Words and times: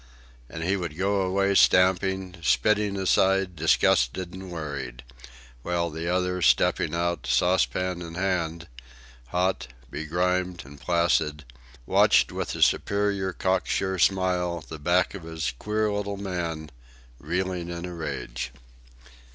And 0.49 0.63
he 0.63 0.75
would 0.77 0.97
go 0.97 1.21
away, 1.21 1.53
stamping, 1.53 2.35
spitting 2.41 2.97
aside, 2.97 3.55
disgusted 3.55 4.33
and 4.33 4.49
worried; 4.49 5.03
while 5.61 5.91
the 5.91 6.07
other, 6.07 6.41
stepping 6.41 6.95
out, 6.95 7.27
saucepan 7.27 8.01
in 8.01 8.15
hand, 8.15 8.67
hot, 9.27 9.67
begrimed 9.91 10.63
and 10.65 10.81
placid, 10.81 11.45
watched 11.85 12.31
with 12.31 12.55
a 12.55 12.63
superior, 12.63 13.31
cock 13.31 13.67
sure 13.67 13.99
smile 13.99 14.65
the 14.67 14.79
back 14.79 15.13
of 15.13 15.21
his 15.21 15.53
"queer 15.59 15.91
little 15.91 16.17
man" 16.17 16.71
reeling 17.19 17.69
in 17.69 17.85
a 17.85 17.93
rage. 17.93 18.51